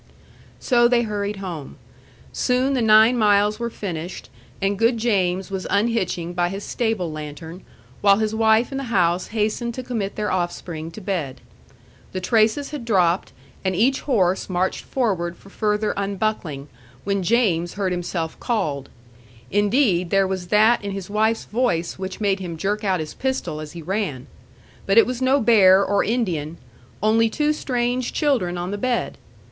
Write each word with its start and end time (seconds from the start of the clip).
So 0.59 0.87
they 0.87 1.03
hurried 1.03 1.35
home. 1.35 1.75
Soon 2.33 2.73
the 2.73 2.81
nine 2.81 3.19
miles 3.19 3.59
were 3.59 3.69
finished, 3.69 4.31
and 4.59 4.79
good 4.79 4.97
James 4.97 5.51
was 5.51 5.67
unhitching 5.69 6.33
by 6.33 6.49
his 6.49 6.63
stable 6.63 7.11
lantern, 7.11 7.63
while 8.01 8.17
his 8.17 8.33
wife 8.33 8.71
in 8.71 8.79
the 8.79 8.85
house 8.85 9.27
hastened 9.27 9.75
to 9.75 9.83
commit 9.83 10.15
their 10.15 10.31
offspring 10.31 10.89
to 10.89 11.01
bed. 11.01 11.39
The 12.13 12.19
traces 12.19 12.71
had 12.71 12.83
dropped, 12.83 13.31
and 13.63 13.75
each 13.75 14.01
horse 14.01 14.49
marched 14.49 14.85
forward 14.85 15.37
for 15.37 15.51
further 15.51 15.93
unbuckling, 15.95 16.67
when 17.03 17.21
James 17.21 17.75
heard 17.75 17.91
himself 17.91 18.39
called. 18.39 18.89
Indeed, 19.51 20.09
there 20.09 20.25
was 20.25 20.47
that 20.47 20.83
in 20.83 20.93
his 20.93 21.11
wife's 21.11 21.45
voice 21.45 21.99
which 21.99 22.19
made 22.19 22.39
him 22.39 22.57
jerk 22.57 22.83
out 22.83 22.99
his 22.99 23.13
pistol 23.13 23.59
as 23.59 23.73
he 23.73 23.83
ran. 23.83 24.25
But 24.87 24.97
it 24.97 25.05
was 25.05 25.21
no 25.21 25.39
bear 25.39 25.85
or 25.85 26.03
Indian 26.03 26.57
only 27.03 27.29
two 27.29 27.53
strange 27.53 28.13
children 28.13 28.57
on 28.57 28.71
the 28.71 28.79
bed. 28.79 29.19